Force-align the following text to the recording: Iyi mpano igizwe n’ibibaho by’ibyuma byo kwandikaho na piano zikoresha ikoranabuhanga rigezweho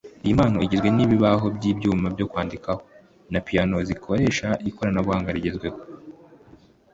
Iyi 0.23 0.33
mpano 0.37 0.57
igizwe 0.65 0.89
n’ibibaho 0.91 1.45
by’ibyuma 1.55 2.07
byo 2.15 2.25
kwandikaho 2.31 2.79
na 3.31 3.39
piano 3.47 3.75
zikoresha 3.87 4.47
ikoranabuhanga 4.69 5.35
rigezweho 5.35 5.79